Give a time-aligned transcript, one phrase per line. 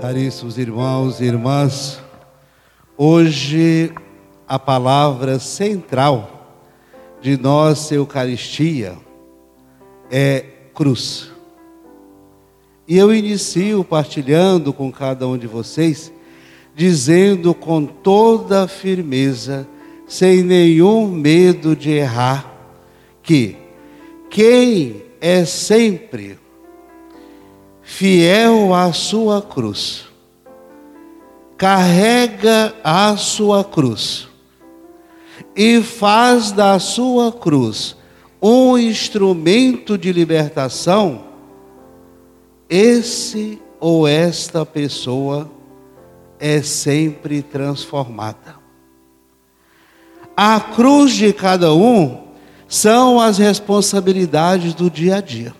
[0.00, 2.00] Caríssimos irmãos e irmãs,
[2.96, 3.92] hoje
[4.46, 6.58] a palavra central
[7.22, 8.96] de nossa Eucaristia
[10.10, 10.44] é
[10.74, 11.30] cruz.
[12.88, 16.12] E eu inicio partilhando com cada um de vocês,
[16.74, 19.66] dizendo com toda firmeza,
[20.06, 22.52] sem nenhum medo de errar,
[23.22, 23.56] que
[24.28, 26.43] quem é sempre
[27.84, 30.06] fiel à sua cruz,
[31.56, 34.26] carrega a sua cruz
[35.54, 37.96] e faz da sua cruz
[38.42, 41.24] um instrumento de libertação,
[42.68, 45.50] esse ou esta pessoa
[46.38, 48.56] é sempre transformada.
[50.36, 52.24] A cruz de cada um
[52.66, 55.54] são as responsabilidades do dia a dia.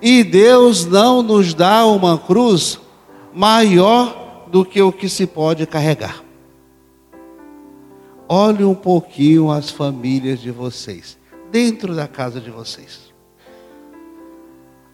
[0.00, 2.80] E Deus não nos dá uma cruz
[3.34, 6.22] maior do que o que se pode carregar.
[8.28, 11.18] Olhe um pouquinho as famílias de vocês,
[11.50, 13.12] dentro da casa de vocês.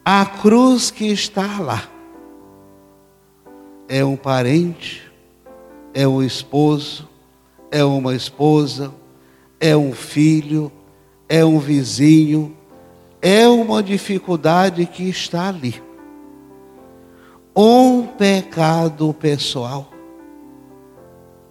[0.03, 1.87] A cruz que está lá
[3.87, 5.09] é um parente,
[5.93, 7.07] é um esposo,
[7.71, 8.93] é uma esposa,
[9.59, 10.71] é um filho,
[11.27, 12.55] é um vizinho,
[13.21, 15.81] é uma dificuldade que está ali.
[17.55, 19.91] Um pecado pessoal.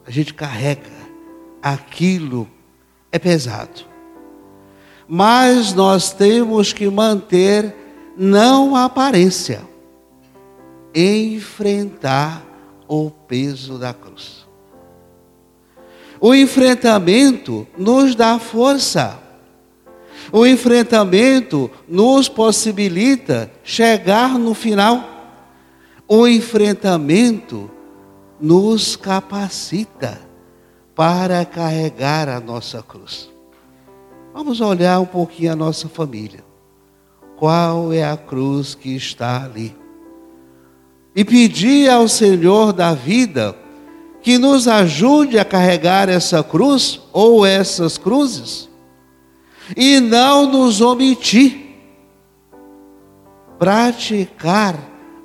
[0.06, 0.90] A gente carrega
[1.62, 2.48] aquilo,
[3.12, 3.84] é pesado.
[5.06, 7.74] Mas nós temos que manter
[8.16, 9.62] não a aparência,
[10.94, 12.42] enfrentar
[12.86, 14.46] o peso da cruz.
[16.20, 19.27] O enfrentamento nos dá força.
[20.30, 25.02] O enfrentamento nos possibilita chegar no final.
[26.06, 27.70] O enfrentamento
[28.40, 30.20] nos capacita
[30.94, 33.30] para carregar a nossa cruz.
[34.34, 36.44] Vamos olhar um pouquinho a nossa família.
[37.36, 39.74] Qual é a cruz que está ali?
[41.14, 43.56] E pedir ao Senhor da vida
[44.20, 48.67] que nos ajude a carregar essa cruz ou essas cruzes
[49.76, 51.68] e não nos omitir
[53.58, 54.78] praticar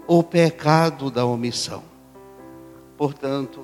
[0.08, 1.84] o pecado da omissão.
[2.98, 3.62] Portanto,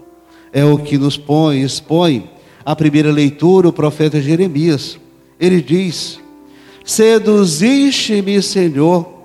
[0.53, 2.29] é o que nos põe, expõe
[2.63, 4.99] a primeira leitura, o profeta Jeremias.
[5.39, 6.19] Ele diz:
[6.85, 9.23] Seduziste-me, Senhor,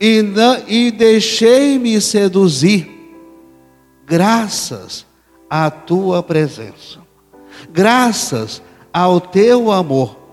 [0.00, 0.24] e,
[0.68, 2.88] e deixei-me seduzir,
[4.06, 5.06] graças
[5.48, 7.00] à tua presença,
[7.72, 10.25] graças ao teu amor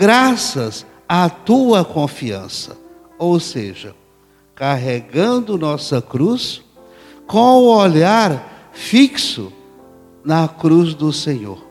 [0.00, 2.74] graças à tua confiança.
[3.18, 3.94] Ou seja,
[4.54, 6.62] carregando nossa cruz
[7.26, 9.52] com o olhar fixo
[10.24, 11.62] na cruz do Senhor.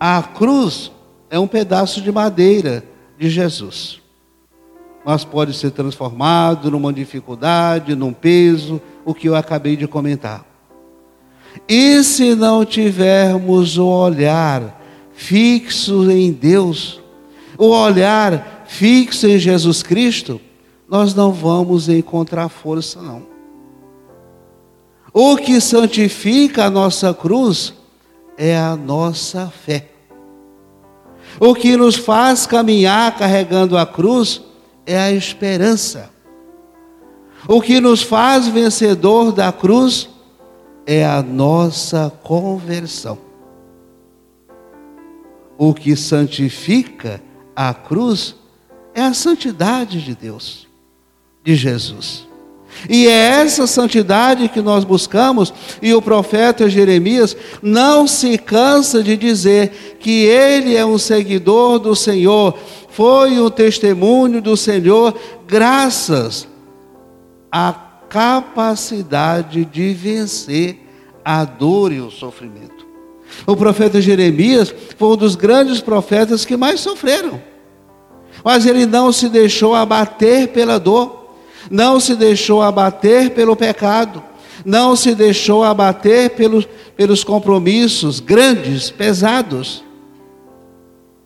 [0.00, 0.90] A cruz
[1.30, 2.82] é um pedaço de madeira
[3.16, 4.02] de Jesus.
[5.06, 10.44] Mas pode ser transformado numa dificuldade, num peso, o que eu acabei de comentar.
[11.68, 14.77] E se não tivermos o olhar
[15.18, 17.00] fixo em Deus,
[17.58, 20.40] o olhar fixo em Jesus Cristo,
[20.88, 23.26] nós não vamos encontrar força, não.
[25.12, 27.74] O que santifica a nossa cruz
[28.36, 29.88] é a nossa fé.
[31.40, 34.40] O que nos faz caminhar carregando a cruz
[34.86, 36.10] é a esperança.
[37.48, 40.08] O que nos faz vencedor da cruz
[40.86, 43.27] é a nossa conversão
[45.58, 47.20] o que santifica
[47.54, 48.36] a cruz
[48.94, 50.68] é a santidade de Deus,
[51.44, 52.28] de Jesus.
[52.88, 55.52] E é essa santidade que nós buscamos,
[55.82, 61.96] e o profeta Jeremias não se cansa de dizer que ele é um seguidor do
[61.96, 62.56] Senhor,
[62.90, 66.46] foi um testemunho do Senhor, graças
[67.50, 67.72] à
[68.08, 70.78] capacidade de vencer
[71.24, 72.77] a dor e o sofrimento.
[73.46, 77.40] O profeta Jeremias foi um dos grandes profetas que mais sofreram.
[78.44, 81.34] Mas ele não se deixou abater pela dor,
[81.70, 84.22] não se deixou abater pelo pecado,
[84.64, 86.66] não se deixou abater pelos,
[86.96, 89.84] pelos compromissos grandes, pesados.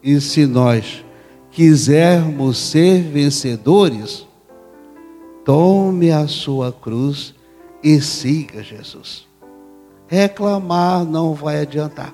[0.02, 1.04] E se nós
[1.50, 4.26] quisermos ser vencedores,
[5.44, 7.34] tome a sua cruz
[7.82, 9.31] e siga Jesus.
[10.12, 12.12] Reclamar não vai adiantar.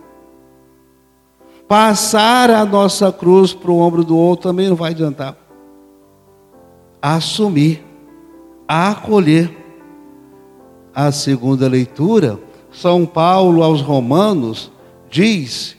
[1.67, 5.37] Passar a nossa cruz para o ombro do outro também não vai adiantar.
[7.03, 7.85] Assumir,
[8.69, 9.51] acolher
[10.95, 12.39] a segunda leitura,
[12.71, 14.71] São Paulo aos Romanos
[15.11, 15.77] diz: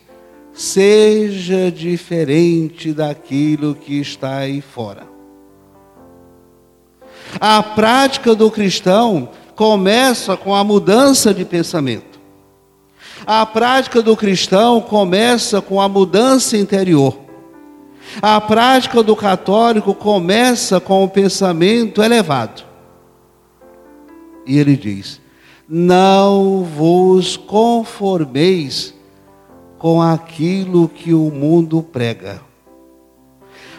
[0.52, 5.08] seja diferente daquilo que está aí fora.
[7.40, 12.09] A prática do cristão começa com a mudança de pensamento.
[13.26, 17.18] A prática do cristão começa com a mudança interior.
[18.22, 22.64] A prática do católico começa com o pensamento elevado.
[24.46, 25.22] E ele diz:
[25.68, 28.94] Não vos conformeis
[29.78, 32.42] com aquilo que o mundo prega,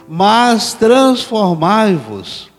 [0.08, 2.50] mas transformai-vos,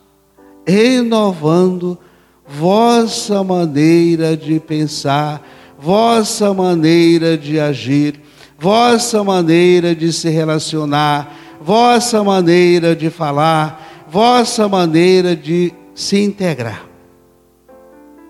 [0.67, 1.97] renovando
[2.45, 5.41] vossa maneira de pensar,
[5.81, 8.21] vossa maneira de agir,
[8.59, 16.85] vossa maneira de se relacionar, vossa maneira de falar, vossa maneira de se integrar.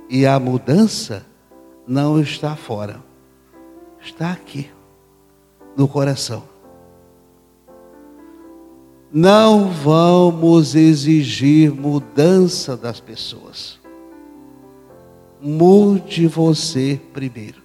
[0.09, 1.25] E a mudança
[1.85, 3.03] não está fora,
[4.01, 4.69] está aqui,
[5.75, 6.43] no coração.
[9.11, 13.80] Não vamos exigir mudança das pessoas.
[15.41, 17.61] Mude você primeiro.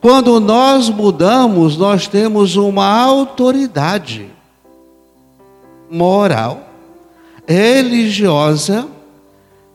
[0.00, 4.30] Quando nós mudamos, nós temos uma autoridade
[5.90, 6.68] moral,
[7.46, 8.88] religiosa,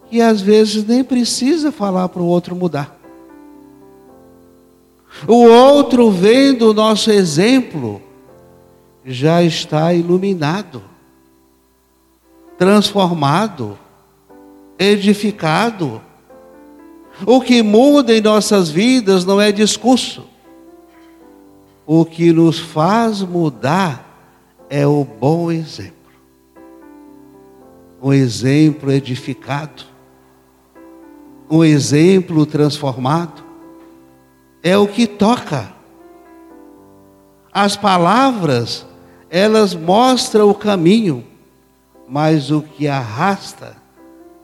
[0.09, 2.97] que às vezes nem precisa falar para o outro mudar.
[5.27, 8.01] O outro, vendo o nosso exemplo,
[9.05, 10.83] já está iluminado,
[12.57, 13.77] transformado,
[14.77, 16.01] edificado
[17.25, 20.25] o que muda em nossas vidas não é discurso.
[21.85, 24.05] O que nos faz mudar
[24.69, 25.95] é o bom exemplo.
[28.01, 29.83] Um exemplo edificado.
[31.49, 33.43] Um exemplo transformado.
[34.61, 35.73] É o que toca.
[37.51, 38.85] As palavras,
[39.29, 41.25] elas mostram o caminho,
[42.07, 43.86] mas o que arrasta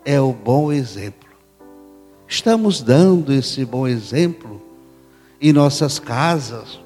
[0.05, 1.29] é o bom exemplo.
[2.27, 4.61] Estamos dando esse bom exemplo
[5.41, 6.79] em nossas casas,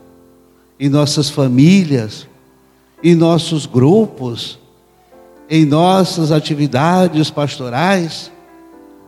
[0.80, 2.28] em nossas famílias,
[3.04, 4.60] em nossos grupos,
[5.50, 8.32] em nossas atividades pastorais.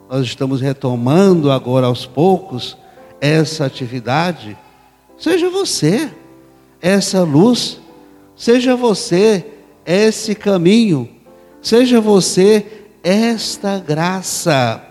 [0.09, 2.77] Nós estamos retomando agora aos poucos
[3.19, 4.57] essa atividade.
[5.17, 6.11] Seja você
[6.81, 7.79] essa luz,
[8.35, 9.45] seja você
[9.85, 11.09] esse caminho,
[11.61, 14.83] seja você esta graça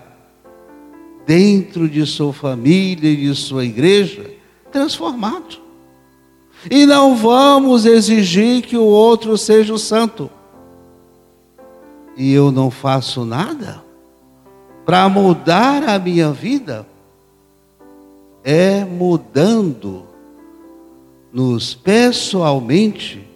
[1.27, 4.31] dentro de sua família e de sua igreja,
[4.73, 5.59] transformado.
[6.71, 10.31] E não vamos exigir que o outro seja o santo.
[12.17, 13.85] E eu não faço nada
[14.85, 16.87] para mudar a minha vida.
[18.43, 20.07] É mudando
[21.33, 23.29] nos pessoalmente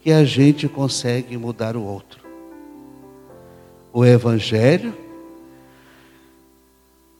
[0.00, 2.17] que a gente consegue mudar o outro.
[3.92, 4.94] O Evangelho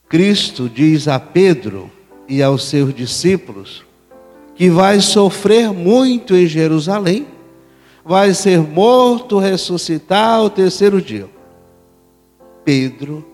[0.08, 1.90] Cristo diz a Pedro
[2.26, 3.84] e aos seus discípulos
[4.54, 7.26] que vai sofrer muito em Jerusalém,
[8.04, 11.28] vai ser morto, ressuscitar ao terceiro dia.
[12.64, 13.24] Pedro,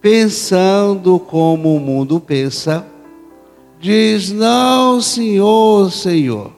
[0.00, 2.86] pensando como o mundo pensa,
[3.80, 6.52] diz: Não, Senhor, Senhor,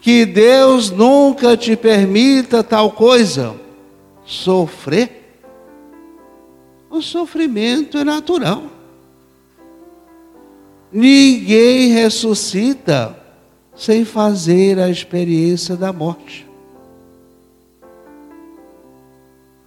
[0.00, 3.54] que Deus nunca te permita tal coisa,
[4.28, 5.18] sofrer
[6.90, 8.64] o sofrimento é natural.
[10.92, 13.16] Ninguém ressuscita
[13.74, 16.46] sem fazer a experiência da morte.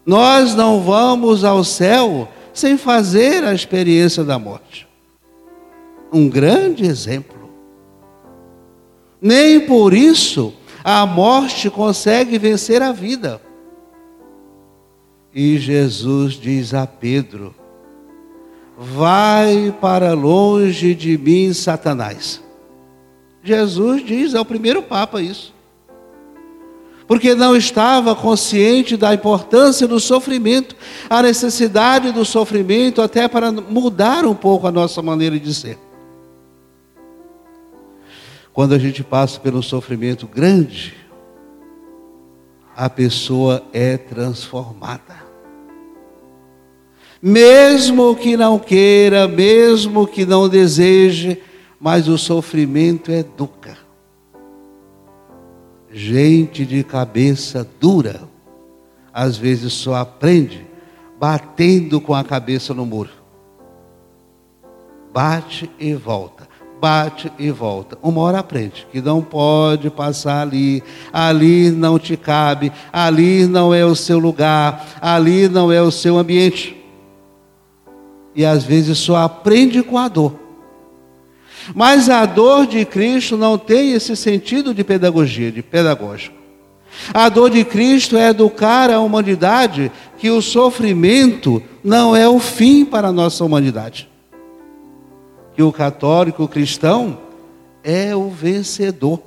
[0.06, 4.88] Nós não vamos ao céu sem fazer a experiência da morte.
[6.12, 7.50] Um grande exemplo.
[9.22, 10.54] Nem por isso
[10.84, 13.40] a morte consegue vencer a vida.
[15.34, 17.56] E Jesus diz a Pedro:
[18.78, 22.42] Vai para longe de mim, Satanás.
[23.44, 25.54] Jesus diz, é o primeiro Papa isso.
[27.08, 30.76] Porque não estava consciente da importância do sofrimento,
[31.10, 35.78] a necessidade do sofrimento, até para mudar um pouco a nossa maneira de ser.
[38.54, 40.96] Quando a gente passa pelo sofrimento grande,
[42.76, 45.22] a pessoa é transformada.
[47.22, 51.42] Mesmo que não queira, mesmo que não deseje,
[51.80, 53.78] mas o sofrimento educa.
[55.92, 58.22] Gente de cabeça dura,
[59.14, 60.66] às vezes só aprende
[61.22, 63.12] batendo com a cabeça no muro.
[65.14, 66.48] Bate e volta,
[66.82, 67.96] bate e volta.
[68.02, 70.84] Uma hora aprende que não pode passar ali,
[71.14, 76.18] ali não te cabe, ali não é o seu lugar, ali não é o seu
[76.18, 76.76] ambiente.
[78.36, 80.34] E às vezes só aprende com a dor.
[81.76, 86.36] Mas a dor de Cristo não tem esse sentido de pedagogia, de pedagógico.
[87.14, 92.84] A dor de Cristo é educar a humanidade que o sofrimento não é o fim
[92.84, 94.11] para a nossa humanidade.
[95.56, 97.18] Que o católico cristão
[97.84, 99.22] é o vencedor.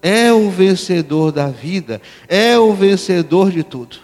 [0.00, 3.96] É o vencedor da vida, é o vencedor de tudo.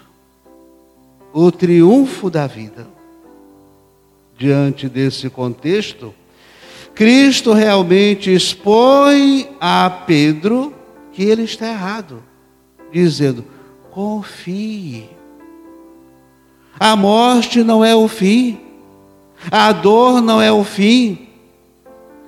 [1.33, 2.87] O triunfo da vida.
[4.37, 6.13] Diante desse contexto,
[6.93, 10.73] Cristo realmente expõe a Pedro
[11.13, 12.21] que ele está errado,
[12.91, 13.45] dizendo:
[13.91, 15.09] confie.
[16.77, 18.59] A morte não é o fim,
[19.51, 21.27] a dor não é o fim,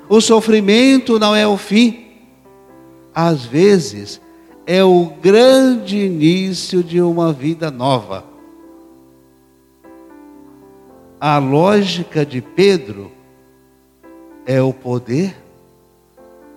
[0.09, 2.05] o sofrimento não é o fim.
[3.13, 4.21] Às vezes,
[4.65, 8.23] é o grande início de uma vida nova.
[11.19, 13.11] A lógica de Pedro
[14.45, 15.35] é o poder,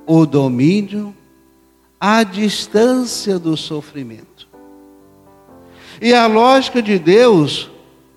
[0.07, 1.15] o domínio,
[1.99, 4.49] a distância do sofrimento.
[6.01, 7.71] E a lógica de Deus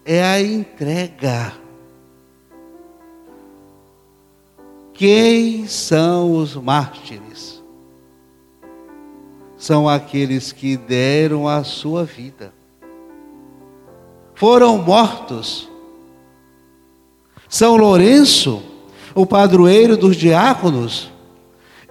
[0.05, 1.62] é a entrega.
[4.93, 7.63] Quem são os mártires?
[9.57, 12.53] São aqueles que deram a sua vida.
[14.35, 15.69] Foram mortos.
[17.47, 18.63] São Lourenço
[19.15, 21.11] o padroeiro dos diáconos,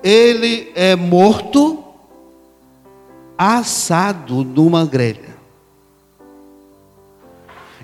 [0.02, 1.84] ele é morto
[3.38, 5.32] assado numa grelha.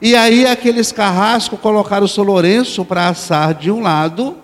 [0.01, 4.37] E aí aqueles carrascos colocaram o São Lourenço para assar de um lado,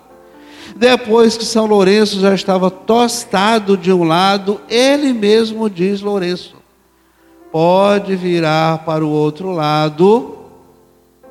[0.75, 6.55] depois que São Lourenço já estava tostado de um lado, ele mesmo diz Lourenço,
[7.51, 10.37] pode virar para o outro lado,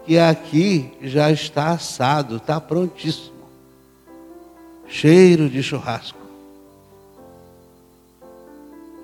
[0.04, 3.34] que aqui já está assado, está prontíssimo
[4.88, 6.18] cheiro de churrasco.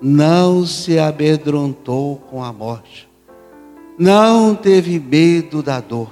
[0.01, 3.07] Não se amedrontou com a morte.
[3.97, 6.09] Não teve medo da dor.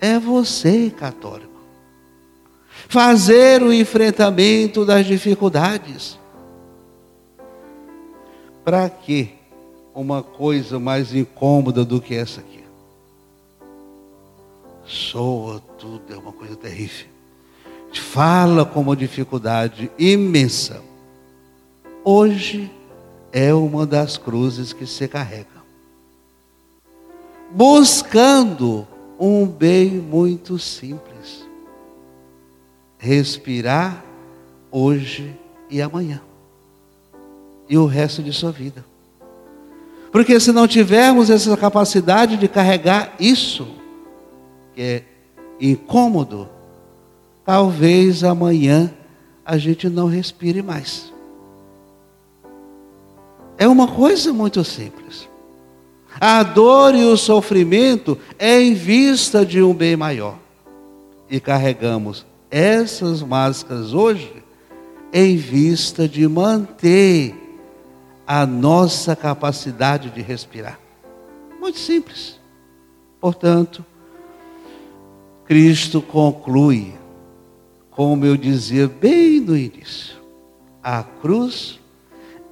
[0.00, 1.47] É você, católico.
[2.88, 6.18] Fazer o enfrentamento das dificuldades.
[8.64, 9.34] Para que
[9.94, 12.64] uma coisa mais incômoda do que essa aqui?
[14.84, 17.18] Soa tudo, é uma coisa terrível
[18.18, 20.82] fala com uma dificuldade imensa.
[22.04, 22.70] Hoje
[23.32, 25.46] é uma das cruzes que se carrega.
[27.50, 28.86] Buscando
[29.18, 31.17] um bem muito simples.
[32.98, 34.04] Respirar
[34.70, 35.34] hoje
[35.70, 36.20] e amanhã.
[37.68, 38.84] E o resto de sua vida.
[40.10, 43.68] Porque se não tivermos essa capacidade de carregar isso,
[44.74, 45.02] que é
[45.60, 46.48] incômodo,
[47.44, 48.92] talvez amanhã
[49.44, 51.12] a gente não respire mais.
[53.56, 55.28] É uma coisa muito simples.
[56.20, 60.38] A dor e o sofrimento é em vista de um bem maior.
[61.30, 64.42] E carregamos essas máscaras hoje
[65.12, 67.34] em vista de manter
[68.26, 70.78] a nossa capacidade de respirar.
[71.60, 72.38] Muito simples.
[73.20, 73.84] Portanto,
[75.46, 76.94] Cristo conclui
[77.98, 80.18] como eu dizia bem no início,
[80.80, 81.80] a cruz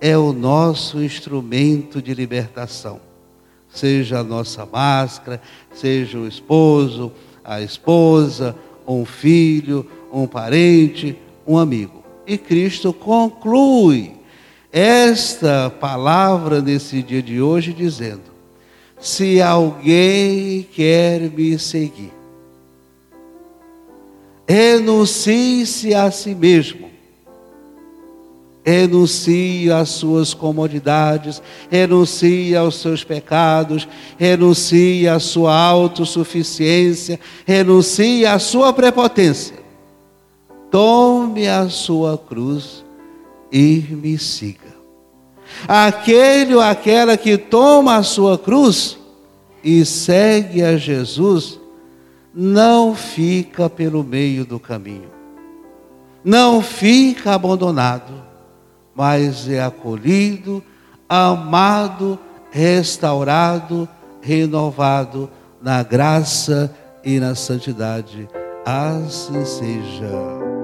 [0.00, 3.00] é o nosso instrumento de libertação.
[3.68, 5.40] Seja a nossa máscara,
[5.72, 7.12] seja o esposo,
[7.44, 11.16] a esposa, um filho, um parente,
[11.46, 12.04] um amigo.
[12.26, 14.12] E Cristo conclui
[14.72, 18.24] esta palavra nesse dia de hoje dizendo:
[19.00, 22.12] Se alguém quer me seguir,
[24.48, 26.95] renuncie-se a si mesmo.
[28.66, 33.86] Renuncie às suas comodidades, renuncie aos seus pecados,
[34.18, 39.54] renuncie à sua autossuficiência, renuncie à sua prepotência.
[40.68, 42.84] Tome a sua cruz
[43.52, 44.74] e me siga.
[45.68, 48.98] Aquele ou aquela que toma a sua cruz
[49.62, 51.60] e segue a Jesus,
[52.34, 55.10] não fica pelo meio do caminho,
[56.24, 58.12] não fica abandonado,
[58.96, 60.62] mas é acolhido,
[61.08, 62.18] amado,
[62.50, 63.88] restaurado,
[64.22, 65.30] renovado
[65.62, 66.74] na graça
[67.04, 68.28] e na santidade.
[68.64, 70.55] Assim seja.